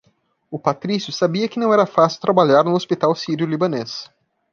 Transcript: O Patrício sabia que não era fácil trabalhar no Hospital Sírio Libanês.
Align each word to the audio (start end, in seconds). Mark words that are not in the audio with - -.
O 0.49 0.57
Patrício 0.57 1.13
sabia 1.13 1.47
que 1.47 1.59
não 1.59 1.71
era 1.71 1.85
fácil 1.85 2.19
trabalhar 2.19 2.63
no 2.63 2.73
Hospital 2.73 3.13
Sírio 3.13 3.45
Libanês. 3.45 4.09